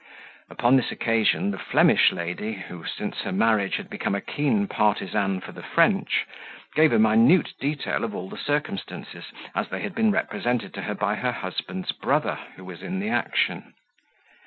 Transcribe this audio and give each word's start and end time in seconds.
Upon 0.49 0.77
this 0.77 0.91
occasion, 0.91 1.51
the 1.51 1.59
Flemish 1.59 2.11
lady, 2.11 2.53
who, 2.53 2.83
since 2.87 3.19
her 3.19 3.31
marriage, 3.31 3.75
had 3.75 3.87
become 3.87 4.15
a 4.15 4.19
keen 4.19 4.65
partisan 4.65 5.41
for 5.41 5.51
the 5.51 5.61
French, 5.61 6.25
gave 6.73 6.91
a 6.91 6.97
minute 6.97 7.53
detail 7.59 8.03
of 8.03 8.15
all 8.15 8.27
the 8.27 8.35
circumstances, 8.35 9.25
as 9.53 9.69
they 9.69 9.81
had 9.83 9.93
been 9.93 10.09
represented 10.11 10.73
to 10.73 10.81
her 10.81 10.95
by 10.95 11.17
her 11.17 11.31
husband's 11.33 11.91
brother, 11.91 12.39
who 12.55 12.65
was 12.65 12.81
in 12.81 12.99
the 12.99 13.09
action. 13.09 13.75